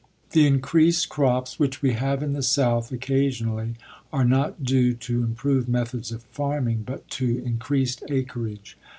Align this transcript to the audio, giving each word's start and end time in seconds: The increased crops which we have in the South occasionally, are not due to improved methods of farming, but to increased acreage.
The 0.31 0.47
increased 0.47 1.09
crops 1.09 1.59
which 1.59 1.83
we 1.83 1.91
have 1.93 2.23
in 2.23 2.33
the 2.33 2.41
South 2.41 2.91
occasionally, 2.91 3.75
are 4.11 4.25
not 4.25 4.63
due 4.63 4.95
to 4.95 5.23
improved 5.23 5.69
methods 5.69 6.11
of 6.11 6.23
farming, 6.23 6.81
but 6.87 7.07
to 7.11 7.37
increased 7.45 8.01
acreage. 8.09 8.77